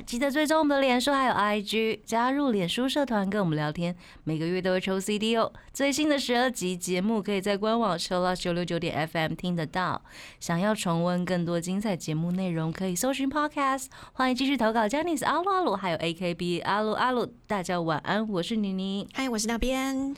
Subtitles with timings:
[0.00, 5.52] 记得追踪我们的脸书还有 IG，加入脸书社团跟我们聊天，每个月都会抽 CD 哦。
[5.72, 10.02] 最新的十二集节目可以在官网 c h i l l o s 九六九点 FM 听得到。
[10.40, 13.86] 想要重温更多精彩节目内容，可以搜寻 Podcast。
[14.12, 17.26] 欢迎继续投稿 j a n i c e 阿鲁阿鲁，还有 AKB 阿鲁阿鲁。
[17.46, 19.08] 大家晚安，我是妮妮。
[19.12, 20.14] 嗨，我是那边。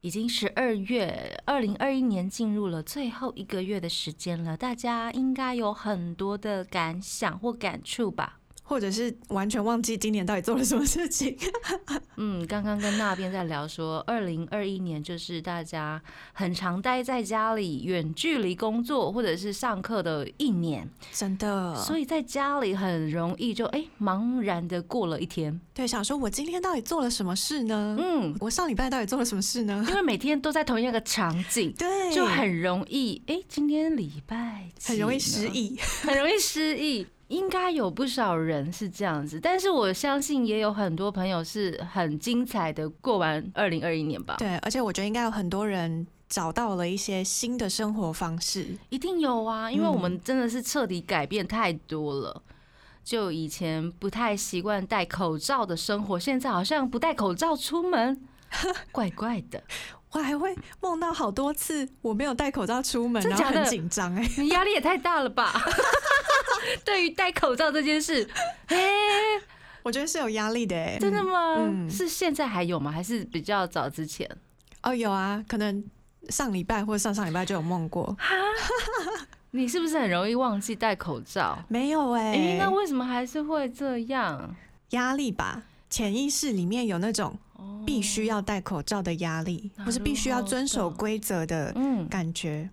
[0.00, 8.37] 已经十二月，二零二一年进入了最后一个月的时间了，大家应该有很多的感想或感触吧？
[8.68, 11.34] 或者是完全忘记今年到底做了什么事情。
[12.20, 16.00] 嗯，刚刚跟那边在聊说，二零二一年就是大家
[16.34, 21.74] 很常待在家里远距离工作或者是上课的一年，真的。
[21.76, 25.58] 所以在家里很容易就哎茫然的过了一天。
[25.72, 27.96] 对，想说我今天到底做了什么事呢？
[27.98, 29.82] 嗯，我上礼拜到底做了什么事呢？
[29.88, 37.06] 因为每天都在同一个场景， 对，就很容易哎，今天礼拜很容易失忆，很容易失忆。
[37.28, 44.36] 应该有不少人是这样子，但是我相信也有很多朋友是很精彩的过完二零二一年吧。
[44.38, 52.42] 对，而且我觉得应该有很多人找到了一些新的生活方式，一定有啊，因为我们真的是彻底改变太多了。
[53.04, 58.20] 就以前不太习惯戴口罩的生活，现在好像不戴口罩出门，
[58.92, 59.62] 怪怪的。
[60.12, 65.52] 我还会梦到好多次我没有戴口罩出门，然后很紧张哎，你压力也太大了吧？
[66.88, 68.26] 对于戴口罩这件事，
[68.68, 68.78] 哎，
[69.82, 71.56] 我觉得是有压力的哎，真的吗？
[71.58, 72.90] 嗯，是现在还有吗？
[72.90, 74.26] 还是比较早之前？
[74.82, 75.84] 哦，有啊，可能
[76.30, 78.16] 上礼拜或者上上礼拜就有梦过。
[79.50, 81.62] 你是不是很容易忘记戴口罩？
[81.68, 84.56] 没有哎，那为什么还是会这样？
[84.90, 87.38] 压力吧，潜意识里面有那种
[87.84, 91.74] 必须要戴口罩的压力，或是必须要遵守规则的
[92.08, 92.60] 感觉。
[92.62, 92.70] 嗯，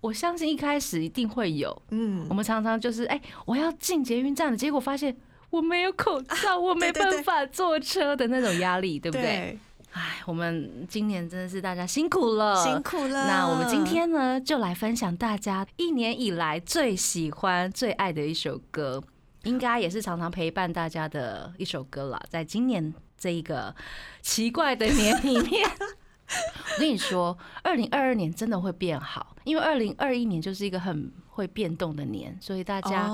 [0.00, 1.82] 我相信一开始一定会有。
[1.90, 5.16] 嗯，我们常常就是，哎，我要进捷运站了，结果发现
[5.50, 9.58] 我没有口罩， 我没办法坐车的那种压力，对不对？
[9.92, 13.26] 哎，我们今年真的是大家辛苦了，辛苦了。
[13.26, 19.02] 那我们今天呢，就来分享大家一年以来最喜欢、最爱的一首歌，
[19.44, 22.22] 应该也是常常陪伴大家的一首歌了。
[22.28, 23.74] 在今年这一个
[24.20, 25.68] 奇怪的年里面。
[26.76, 33.10] 我跟你说，二零二二年真的会变好，因为二零二一年就是一个很会变动的年，所以大家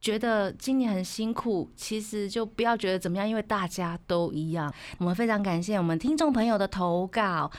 [0.00, 4.72] 觉得今年很辛苦，其实就不要觉得怎么样，因为大家都一样。
[4.98, 7.50] 我们非常感谢我们听众朋友的投稿，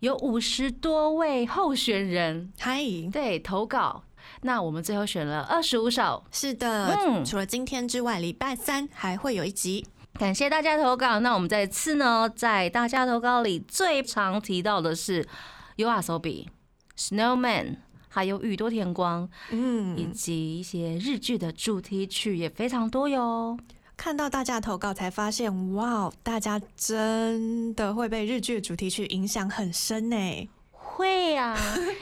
[0.00, 2.82] 有五十多位候选人，嗨，
[3.12, 4.02] 对投稿，
[4.42, 9.86] 那我们最后选了二十五首，是的，嗯，除了今天之外，礼拜三还会有一集。
[10.18, 11.20] 感谢大家投稿。
[11.20, 15.24] 那我们这次呢，在大家投稿里最常提到的是
[15.76, 16.50] U R S O B、
[16.96, 17.76] Snowman，
[18.08, 23.56] 还有宇多田光，嗯，以及一些日剧的主题曲也非常多哟。
[23.96, 30.48] 看到大家投稿才发现，哇，大家真的会被日剧的主题曲影响很深呢。
[30.72, 31.56] 会啊，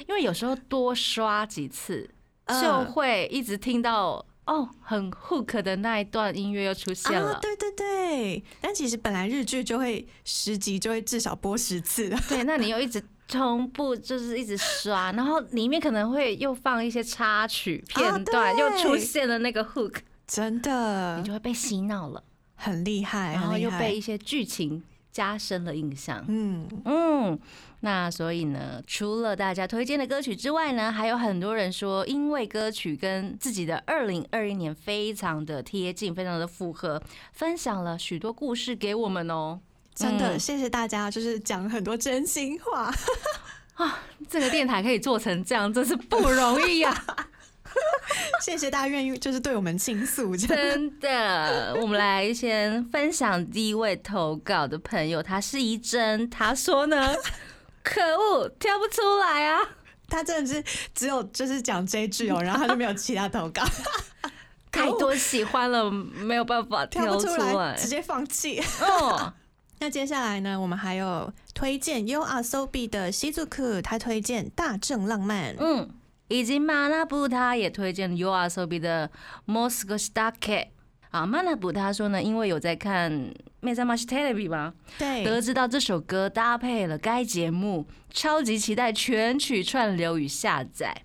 [0.08, 2.08] 因为有时候多刷几次，
[2.48, 4.24] 就会一直听到。
[4.46, 7.38] 哦，很 hook 的那一段音乐又出现了。
[7.42, 12.08] 对对对，但其实本来日剧就会十集就会至少播十次。
[12.08, 12.18] 了。
[12.28, 19.96] 对，那你又一直重复，就是一直刷，然后里面可能会又放一些插曲片段，又出现了那个 hook，
[20.28, 22.22] 真的，你就会被洗脑了，
[22.54, 24.84] 很厉害，然后又被一些剧情
[25.16, 26.22] 加深了印象。
[26.28, 27.38] 嗯嗯。
[27.80, 39.58] 那所以呢，除了大家推荐的歌曲之外呢，还有很多人说，因为歌曲跟自己的二零二一年非常的贴近，非常的符合，分享了许多故事给我们哦。
[39.94, 42.92] 真的，谢谢大家，就是讲很多真心话
[43.74, 43.98] 啊！
[44.28, 47.04] 这个电台可以做成这样，真是不容易呀！
[48.42, 51.74] 谢谢大家愿意就是对我们倾诉，真的。
[51.80, 57.14] 我们来先分享第一位投稿的朋友，他是一真，他说呢。
[57.82, 59.60] 可恶，挑不出来啊！
[60.08, 60.60] 他真的是
[60.92, 63.62] 只有就是讲这句哦，然后他就没有其他投稿，
[64.72, 68.60] 太多喜欢了，没有办法挑出来，直接放弃。
[68.80, 69.32] 哦，
[69.78, 75.88] 那接下来呢，我们还有推荐 You Are So B 的西祖克，他推荐大正浪漫，嗯，
[76.28, 79.10] 以及马纳布他也推荐 You Are So B 的
[79.46, 80.68] Moscow Starke。
[81.10, 83.10] 啊，马纳布他说呢，因为有在看
[83.60, 84.74] 《m e z a m a s h Television》吗？
[84.98, 91.02] 对，得知到这首歌搭配了该节目，超级期待全曲串流与下载。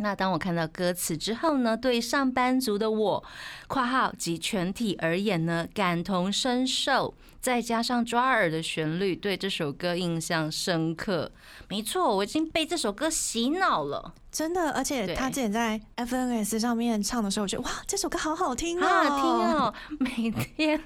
[0.00, 3.24] 那当我看到歌词之后呢，对上班族的我
[3.66, 11.32] （括号及全体而言呢）感同身受，再加上抓耳的旋律，对这首歌印象深刻。
[11.68, 14.70] 没错，我已经被这首歌洗脑了，真的。
[14.70, 19.24] 而且他之前在 FNS 上面唱的时候，我觉得哇，这首歌好好听好好听
[19.58, 19.74] 哦！
[19.98, 20.80] 每天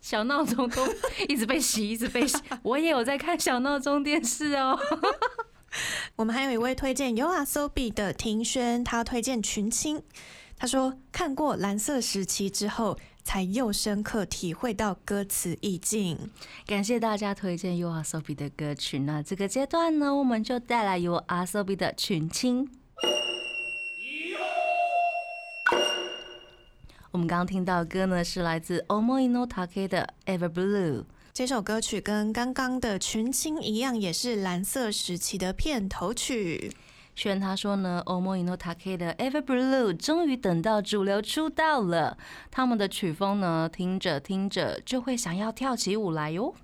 [0.00, 0.86] 小闹钟都
[1.28, 2.36] 一直被洗，一直被洗。
[2.62, 4.78] 我也有在看小闹钟电视哦。
[6.16, 10.02] 我们还有一位推荐 You Are So B 的庭轩，他推荐群青。
[10.58, 16.30] 他说看过蓝色时期之后，才又深刻体会到歌词意境。
[16.66, 19.00] 感谢大家推荐 You Are So B 的歌曲。
[19.00, 22.70] 那这个阶段呢，我们就带来 You Are So B 的群青。
[27.10, 31.04] 我们刚刚听到的歌呢，是来自 Omoino Take 的 Ever Blue。
[31.36, 36.72] 这首歌曲跟刚刚的群青一样，也是蓝色时期的片头曲。
[37.14, 42.16] 轩他说呢，Omoino Take 的 Ever Blue 终于等到主流出道了。
[42.50, 46.54] 他们的曲风呢，听着听着就会想要跳起舞来哟。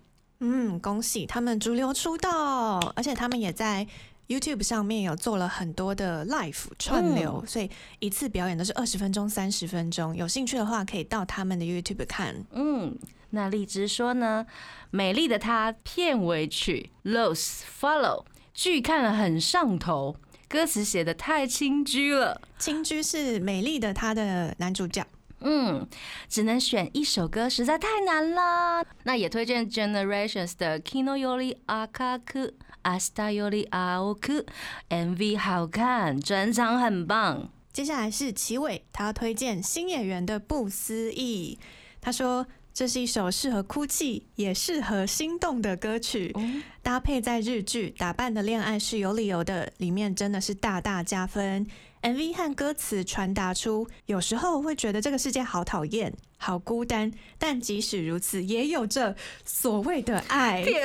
[0.41, 3.87] 嗯，恭喜他们主流出道，而且他们也在
[4.27, 10.17] YouTube 上面有做了很多的 Live 串流，所以一次表演都是二十分钟、三十分钟。
[10.17, 12.35] 有兴趣的话，可以到他们的 YouTube 看。
[12.53, 12.97] 嗯。
[13.35, 14.47] 那荔枝说呢，
[14.91, 20.17] 美丽的她片尾曲《Lose Follow》剧看了很上头，
[20.49, 22.43] 歌词写的太清居了。
[22.59, 25.07] 清居是美丽的她的男主角。
[25.41, 25.89] 嗯，
[26.29, 28.85] 只能选一首歌，实在太难了。
[29.05, 32.53] 那也推荐 Generations 的《Kino Yori Akaku
[32.83, 34.45] Asta Yori Aoku》
[34.91, 37.49] ，MV 好看，转场很棒。
[37.73, 41.59] 接下来是齐伟，他推荐新演员的不思议。
[42.03, 42.47] 他说。
[42.75, 46.35] 这是一首适合哭泣也适合心动的歌曲，
[46.83, 51.67] 搭配在日剧《打扮的恋爱是有理由的》里面，真的是大大加分。
[52.03, 59.15] MV 和歌词传达出，有时候会觉得这个世界好讨厌、好孤单，但即使如此，也有着
[59.45, 60.65] 所谓的爱。
[60.65, 60.83] 天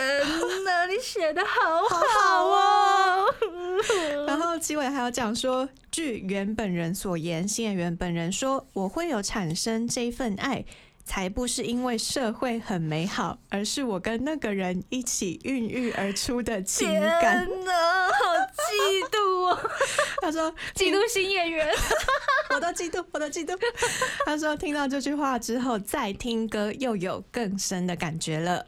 [0.63, 3.25] 哪，你写的好好哦！
[4.27, 10.65] 然后结尾还要讲说，据原本人所言，新演员本人说，我会有产生这份爱。
[11.07, 16.85] 才不是因为社会很美好，而是我跟那个人一起孕育而出的情
[17.21, 17.47] 感。
[17.47, 17.71] 天哪，
[18.11, 19.69] 好嫉妒哦！
[20.21, 21.65] 他说 嫉妒新演员，
[22.53, 23.57] 我都嫉妒，我都嫉妒。
[24.25, 28.65] 他说听到这句话之后，再听歌又有更深的感觉了。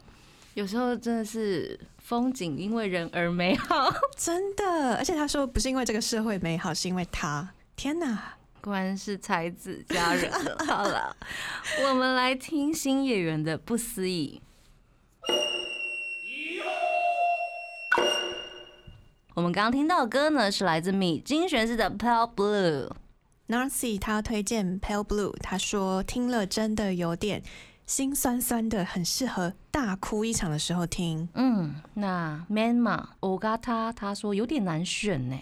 [0.54, 4.96] 有时候真的是风景因为人而美好，真的。
[4.96, 7.50] 而且他说不是因为这个社会美好，是因为他。
[7.76, 8.39] 天哪！
[8.62, 10.56] 果然是才子佳人了。
[10.66, 11.16] 好了，
[11.88, 14.40] 我们来听新演员的不思议。
[19.34, 22.88] 我们刚刚听到的歌呢，是来自米金玄师的《Pale Blue》。
[23.48, 27.42] Nancy 他推荐《Pale Blue》，他说听了真的有点
[27.86, 31.28] 心酸酸的，很适合大哭一场的时候听。
[31.34, 35.36] 嗯，那 Man 嘛，Ogata 他说有点难选呢。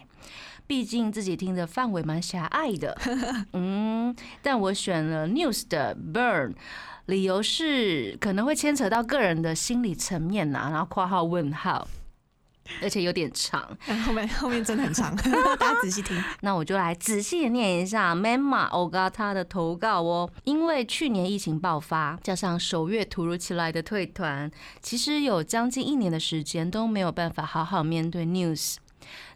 [0.69, 2.97] 毕竟自己听的范围蛮狭隘的，
[3.55, 6.53] 嗯，但我选了 News 的 Burn，
[7.07, 11.89] 理由是可能会牵扯到个人的心理层面呐，然后括号问号，
[12.83, 13.67] 而且有点长，
[14.05, 15.17] 后面后面真的很长，
[15.59, 16.23] 大家仔细听。
[16.43, 24.51] 那我就来仔细的念一下 Mama Ogata 的投稿哦，因为去年疫情爆发，加上首月突如其来的退团，
[24.83, 28.77] 其实有将近一年的时间都没有办法好好面对 News。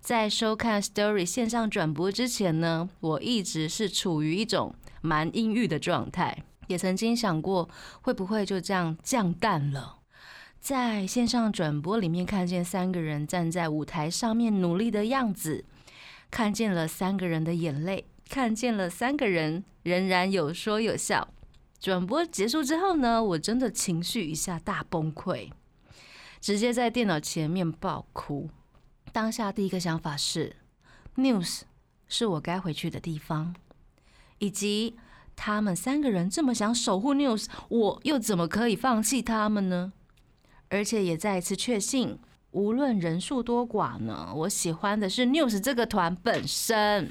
[0.01, 7.69] 在收看 Story 线上转播之前呢，我一直是处于一种蛮阴郁的状态，也曾经想过
[8.01, 9.99] 会不会就这样降淡了。
[10.61, 15.65] 在线上转播里面看见三个人站在舞台上面努力的样子，
[16.31, 21.29] 看见了三个人的眼泪，看见了三个人仍然有说有笑。
[21.81, 25.51] 转播结束之后呢，我真的情绪一下大崩溃，
[26.41, 28.49] 直接在电脑前面爆哭。
[29.13, 30.57] 当下第一个想法是
[31.17, 31.61] ，News
[32.09, 33.55] 是我该回去的地方，
[34.39, 34.97] 以及
[35.37, 39.93] 他们三个人这么想守护 News，我又怎么可以放弃他们呢？
[40.71, 42.19] 而且也再一次确信，
[42.53, 47.11] 无论人数多寡呢，我喜欢的是 News 这个团本身。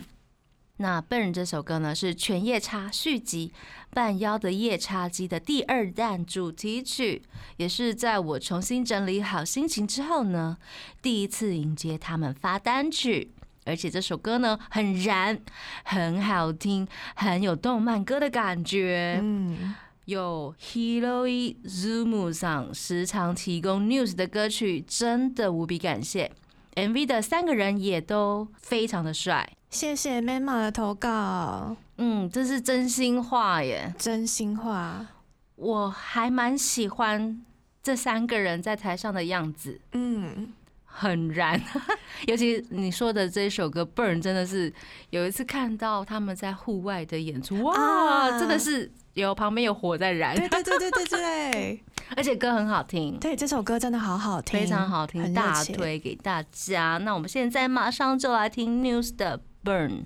[0.82, 3.54] 那《笨人》这首歌呢，是《犬夜叉》续集
[3.94, 7.22] 《半妖的夜叉姬》的第二弹主题曲，
[7.58, 10.58] 也是在我重新整理好心情之后呢，
[11.02, 13.32] 第一次迎接他们发单曲。
[13.64, 15.40] 而且这首歌呢，很燃，
[15.84, 19.20] 很好听，很有动漫歌的感觉。
[19.22, 21.28] 嗯，有 Hero
[21.64, 26.32] Zoom 上时常提供 News 的歌曲，真的无比感谢。
[26.74, 29.48] MV 的三个人也都非常的帅。
[29.72, 33.96] 谢谢 Mama 的投稿，嗯，这是真心话耶。
[33.98, 35.08] 真心话。
[35.56, 37.42] 我还蛮喜欢
[37.82, 40.52] 这三个人在台上的样子，嗯，
[40.84, 41.60] 很燃。
[42.28, 44.72] 尤其你说的这一首歌《Burn》，真的是
[45.10, 51.84] 有一次看到他们在户外的演出，哇，啊真的是有旁边有火在燃，对对对对对对，
[52.18, 53.18] 而且歌很好听。
[53.20, 56.98] 对这首歌真的好好听，非常好听，大推给大家。
[57.04, 60.06] 那我们现在马上就来听 News 的 Burn。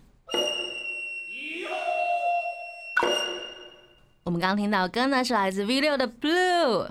[4.24, 6.90] 我们刚刚听到歌呢，是来自 V 六的 Blue。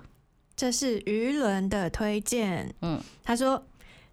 [0.56, 2.72] 这是于伦的推荐。
[2.80, 3.66] 嗯，他说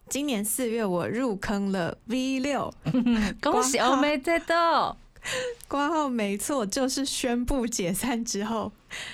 [0.10, 2.74] 今年四月我入坑了 V 六，
[3.40, 4.98] 恭喜欧美在豆。
[5.68, 8.72] 挂号没错，就是宣布解散之后，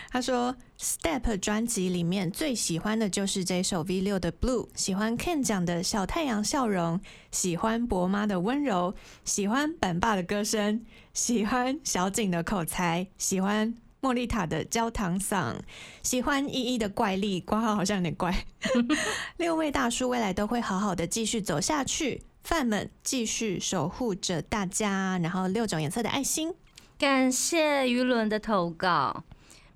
[0.10, 8.94] 他说 Step 专辑里面最喜欢的就是这首 V 六的 Blue，喜欢 Ken 讲的小太阳笑容，喜欢伯妈的温柔，
[9.26, 13.76] 喜欢板爸的歌声，喜欢小景的口才，喜欢。
[14.00, 15.56] 莫莉塔的焦糖嗓，
[16.04, 18.46] 喜欢依依的怪力，挂号好像有点怪。
[19.38, 25.18] 六位大叔未来都会好好的继续走下去，饭们继续守护着大家。
[25.18, 26.54] 然后六种颜色的爱心，
[27.00, 29.24] 感谢舆论的投稿。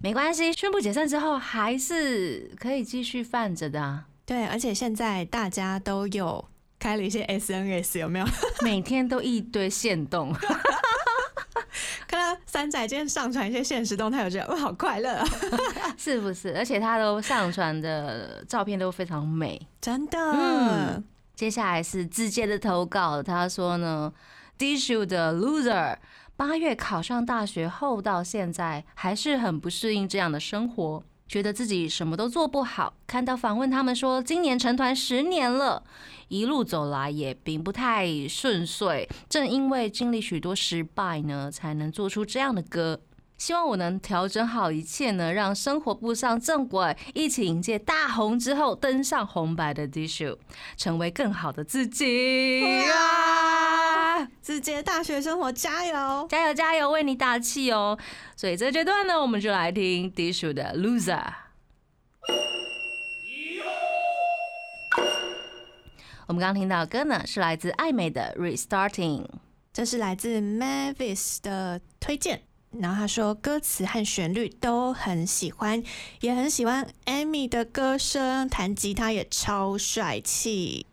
[0.03, 6.43] 没关系，宣布解散之后还是可以继续泛着的、啊，对，而且现在大家都有
[6.79, 8.25] 开了一些 SNS，有没有？
[8.63, 10.36] 每天都一堆线动。
[12.08, 15.25] 看到三仔今天上传一些现实动态，我觉得哇，好快乐、啊，
[15.98, 16.58] 是不是？
[16.58, 19.67] 而且他都上传的照片都非常美。
[19.79, 20.17] 真的。
[20.34, 21.03] 嗯
[21.34, 24.12] 接下来是直接的投稿，他说呢
[24.58, 25.96] d i s h u 的 Loser，
[26.41, 32.95] 八月考上大学后到现在还是很不适应这样的生活，觉得自己什么都做不好。
[33.05, 35.83] 看到访问他们说，今年成团十年了，
[36.29, 43.00] 一路走来也并不太顺遂，正因为经历许多失败呢，才能做出这样的歌。
[43.38, 50.39] 希望我能调整好一切呢，让生活步上正轨，一起迎接大红之后登上红白的 d i s h
[50.75, 52.63] 成为更好的自己！
[54.41, 56.27] 字节大学生活加油！
[56.29, 57.97] 加油加油，为你打气哦！
[58.35, 61.33] 所以这阶段呢，我们就来听 d i s h 的 Loser。
[66.27, 69.25] 我们刚刚听到的歌呢，是来自艾美的 Restarting。
[69.73, 72.43] 这是来自 Mavis 的推荐。
[72.79, 75.83] 然后他说，歌词和旋律都很喜欢，
[76.21, 80.85] 也很喜欢 Amy 的歌声，弹吉他也超帅气。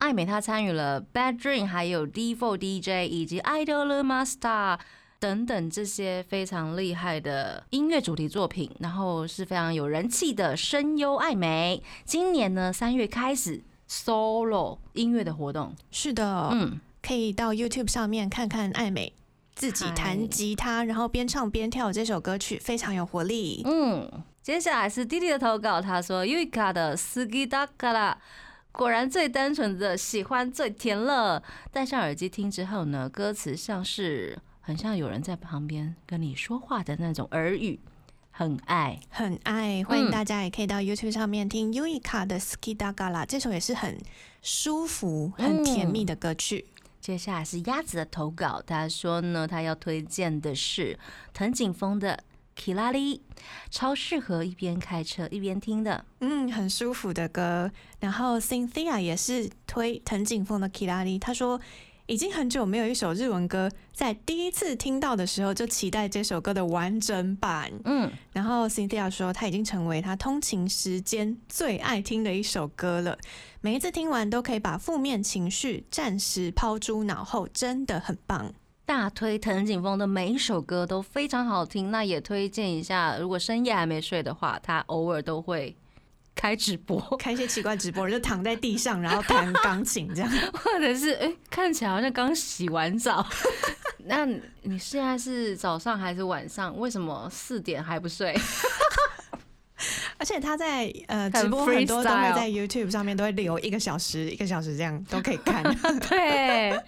[0.00, 4.78] 艾美她参与了 Bad Dream，还有 D4 DJ 以及 Idol Master
[5.18, 11.82] 等等这些非常厉害的音乐主题作品，然后是非常有人气的声优艾美。
[12.04, 19.12] 今年呢三月开始 solo 音乐的活动，是的，嗯，可以到 YouTube 上面看看艾美
[19.54, 23.60] 自己弹吉他，然后边唱边跳这首歌曲，非常有活力。
[23.66, 24.10] 嗯，
[24.42, 28.18] 接下来是弟弟的投稿，他说 Yuika 的 s k i d a k a r a
[28.72, 31.42] 果然最单纯的喜欢最甜了。
[31.72, 37.80] 戴上耳机听之后呢，歌词像是很像有人在旁边跟你说话的那种耳语，
[38.30, 38.98] 很爱。
[39.10, 43.98] 很爱，欢迎大家也可以到 YouTube 上面听 Uika 的 Ski Da Gala，这首也是很
[44.40, 46.66] 舒服、很甜蜜的歌曲。
[47.00, 50.98] 接下来是鸭子的投稿，他说呢，他要推荐的是
[51.32, 52.12] 藤井风的
[52.60, 53.16] 《Kilali》，
[53.70, 56.04] 超适合一边开车一边听的。
[56.20, 57.70] 嗯，很舒服的歌。
[58.00, 61.58] 然后 Cynthia 也是推藤井风的《Kilali》，他说
[62.06, 67.72] 已经很久没有一首日文歌，在第一次听到的时候就期待这首歌的完整版。
[67.84, 73.16] 嗯，然后 Cynthia 说，它已经成为他通勤时间最爱听的一首歌了。
[73.62, 78.52] 每一次听完都可以把负面情绪暂时抛诸脑后，真的很棒。
[78.90, 81.92] 大推藤井风的每一首歌都非常好听。
[81.92, 85.76] 那也推荐一下，如果深夜还没睡的话，他偶尔都会
[86.34, 90.28] 开直播，开一些奇怪直播， 就躺在地上，然后弹钢琴这样。
[90.52, 93.24] 或者是哎、看起来好像刚洗完澡。
[94.06, 94.26] 那
[94.62, 96.76] 你现在是早上还是晚上？
[96.76, 98.36] 为什么四点还不睡？
[100.20, 105.62] 而且他在呃直播很多都会在 YouTube 上面都会留一个小时，一个小时这样都可以看，
[106.08, 106.78] 对，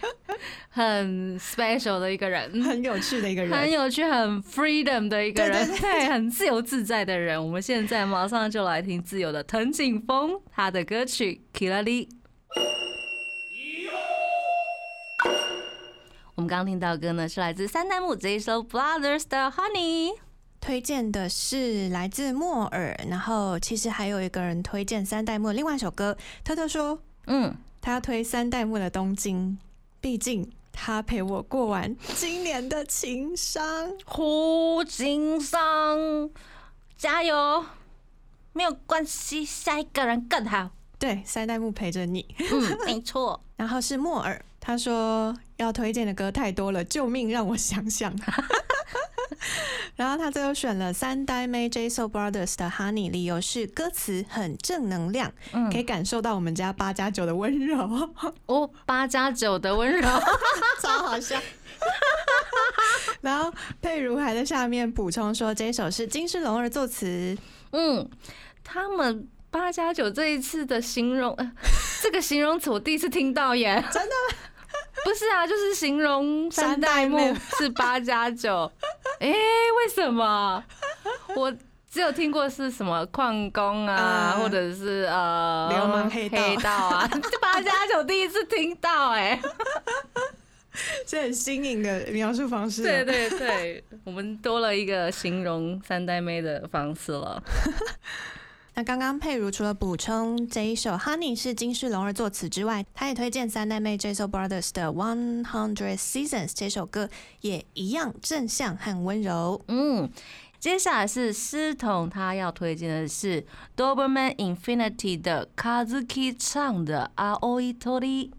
[0.68, 2.62] 很 special 的一个人。
[2.62, 3.72] 很有趣的一个人很。
[3.72, 7.42] 有趣、很 freedom 的一个人，对很自由自在的人。
[7.42, 12.06] 我们现在马上就来听自由的藤井风他的歌曲《Kilali》。
[16.34, 20.10] 我们刚刚听到的歌呢，是来自三代目这一首 Brothers 的《Honey》。
[20.62, 26.16] 推荐的是来自莫尔，然后其实还有一个人推荐三代目的另外一首歌。
[26.44, 29.58] 特特说嗯，他要推三代目的《东京》，
[30.00, 33.92] 毕竟他陪我过完今年的情商。
[34.04, 36.30] 胡情伤，
[36.96, 37.66] 加油！
[38.52, 40.70] 没有关系，下一个人更好。
[40.96, 42.24] 对，三代目陪着你。
[42.38, 43.42] 嗯， 没错。
[43.56, 47.28] 然后是莫尔，他说要推荐的歌太多了，救命！
[47.28, 48.14] 让我想想。
[49.96, 55.32] 然后他最后选了三代妹 J So Brothers 的 Honey，理由是歌词很正能量，
[55.70, 58.08] 可以感受到我们家八加九的温柔。
[58.46, 60.08] 哦，八加九的温柔，
[60.80, 61.40] 超好笑。
[63.20, 67.36] 然后佩如还在下面补充说，这首是金世龙儿作词。
[67.72, 68.08] 嗯，
[68.64, 71.36] 他们八加九这一次的形容，
[72.02, 74.14] 这个形容词我第一次听到耶，真的。
[75.04, 77.18] 不是啊，就是形容三代目
[77.58, 78.70] 是八加九。
[79.22, 80.62] 哎，为什么？
[81.36, 81.52] 我
[81.88, 87.08] 只有听过是什么矿工啊，或者是呃流氓黑道啊，
[87.40, 89.40] 八加九第一次听到，哎，
[91.06, 92.82] 是很新颖的描述方式。
[92.82, 97.40] 对对对，我们多了一个形容三代妹的方式了。
[98.74, 107.10] 那刚刚佩如除了补充这一首《Honey》是金世龙儿作词之外，他也推荐三代妹 j s o Brothers 的《One Hundred Seasons》这首歌，
[107.42, 109.62] 也一样正向和温柔。
[109.68, 110.10] 嗯，
[110.58, 113.44] 接下来是思彤，他要推荐的是
[113.76, 117.10] Doberman Infinity 的 Kazuki 唱的
[117.40, 118.30] 《Aoi Tori》。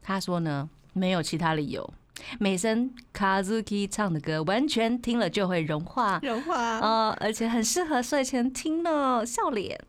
[0.00, 1.92] 他说呢，没有其他理由。
[2.38, 9.24] 美声 Kazuki 唱的歌，完全听了就会融化，融化呃，而且很适合睡前听呢。
[9.26, 9.80] 笑脸，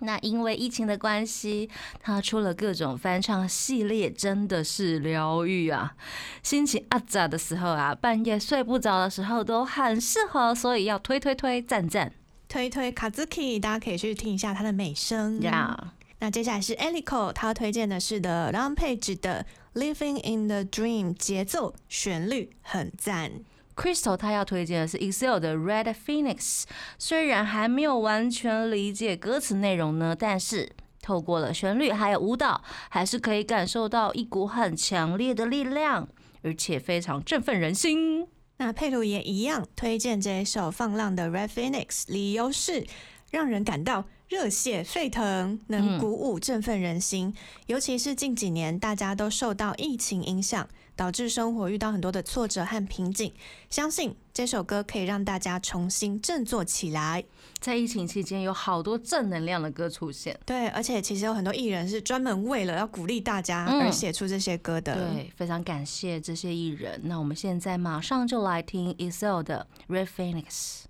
[0.00, 5.94] 那因为疫情的关系，他出了各种翻唱系列，真的是疗愈啊！
[6.42, 12.12] 心情阿杂的时候啊，半夜睡不着的时候都很适合，所以要推推推赞赞，
[12.48, 15.92] 推推 Kazuki，大家可以去听一下他的美声呀。
[16.18, 19.44] 那接下来是 Elico，他推荐的是的 Rampage 的。
[19.76, 23.30] Living in the Dream，节奏旋律很赞。
[23.76, 26.62] Crystal 他要推荐的是 Excel 的 Red Phoenix，
[26.98, 36.08] 虽然还没有完全理解歌词内容呢，但是透过了旋律还有舞蹈，还是可以感受到一股很强烈的力量，
[36.40, 38.26] 而且非常振奋人心。
[38.56, 42.86] 那佩鲁也一样推荐这一首放浪的 Red Phoenix，理由是
[43.30, 44.06] 让人感到。
[44.28, 47.34] 热血沸腾，能鼓舞振奋人心。
[47.66, 53.32] 尤其是近几年，大家都受到疫情影响，导致生活遇到很多的挫折和瓶颈。
[53.70, 57.22] 相信这首歌可以让大家重新振作起来。
[57.60, 60.36] 在疫情期间，有好多正能量的歌出现。
[60.44, 64.94] 对，而且其实有很多艺人是专门为了要鼓励大家而写出这些歌的。
[64.94, 67.00] 对，非常感谢这些艺人。
[67.04, 70.82] 那我们现在马上就来听 Excel 的 Red Phoenix。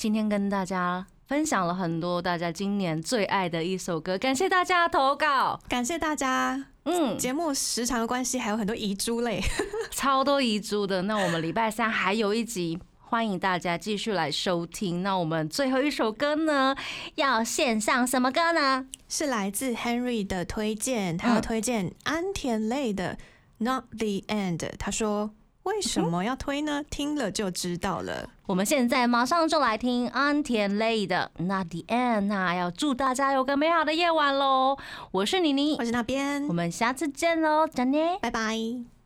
[0.00, 6.64] 今天跟大家分享了很多大家今年最爱的一首歌，感谢大家投稿，感谢大家。
[6.84, 9.42] 嗯，节目时长的关系，还有很多遗珠类，
[9.92, 11.02] 超多遗珠的。
[11.02, 15.02] 那我们礼拜三还有一集，欢迎大家继续来收听。
[15.02, 16.74] 那我们最后一首歌呢，
[17.16, 18.86] 要献上什么歌呢？
[19.06, 23.18] 是来自 Henry 的推荐，他要推荐安田类的
[23.62, 24.56] 《Not the End》。
[24.78, 25.32] 他说。
[25.64, 26.82] 为什么要推呢？
[26.90, 28.28] 听了就知道了。
[28.46, 32.18] 我们现在马上就来听安田泪的《那 the end》。
[32.22, 34.76] 那要祝大家有个美好的夜晚喽！
[35.12, 38.99] 我是妮妮，我是那边，我们下次见喽，再见，拜拜。